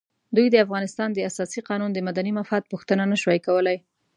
دوی 0.35 0.47
د 0.51 0.55
افغانستان 0.65 1.09
د 1.13 1.19
اساسي 1.29 1.61
قانون 1.69 1.91
د 1.93 1.99
مدني 2.07 2.31
مفاد 2.39 2.63
پوښتنه 2.71 3.03
نه 3.11 3.17
شوای 3.21 3.39
کولای. 3.47 3.77